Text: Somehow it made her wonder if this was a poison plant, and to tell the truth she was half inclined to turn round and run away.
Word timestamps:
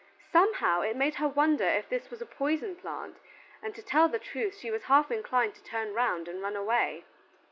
Somehow 0.31 0.81
it 0.81 0.95
made 0.97 1.13
her 1.21 1.27
wonder 1.29 1.63
if 1.63 1.87
this 1.87 2.09
was 2.09 2.23
a 2.23 2.25
poison 2.25 2.75
plant, 2.75 3.17
and 3.61 3.75
to 3.75 3.83
tell 3.83 4.09
the 4.09 4.17
truth 4.17 4.57
she 4.57 4.71
was 4.71 4.85
half 4.85 5.11
inclined 5.11 5.53
to 5.53 5.63
turn 5.63 5.93
round 5.93 6.27
and 6.27 6.41
run 6.41 6.55
away. 6.55 7.05